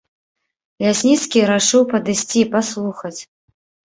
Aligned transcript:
Лясніцкі 0.85 1.43
рашыў 1.51 1.83
падысці, 1.93 2.41
паслухаць. 2.57 3.15